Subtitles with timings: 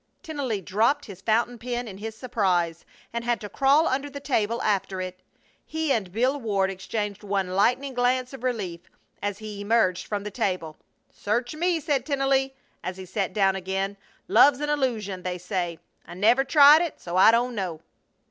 [0.23, 4.59] Tennelly dropped his fountain pen in his surprise, and had to crawl under the table
[4.63, 5.19] after it.
[5.63, 8.81] He and Bill Ward exchanged one lightning glance of relief
[9.21, 10.79] as he emerged from the table.
[11.11, 13.95] "Search me!" said Tennelly, as he sat down again.
[14.27, 15.77] "Love's an illusion, they say.
[16.03, 17.81] I never tried it, so I don't know."